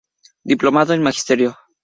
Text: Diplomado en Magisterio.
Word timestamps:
Diplomado 0.45 0.95
en 0.95 1.03
Magisterio. 1.03 1.59